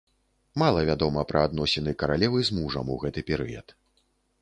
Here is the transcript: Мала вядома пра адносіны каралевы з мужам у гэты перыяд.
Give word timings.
Мала 0.61 0.85
вядома 0.89 1.25
пра 1.33 1.45
адносіны 1.49 1.95
каралевы 2.05 2.39
з 2.51 2.59
мужам 2.61 2.85
у 2.97 3.01
гэты 3.05 3.29
перыяд. 3.33 3.81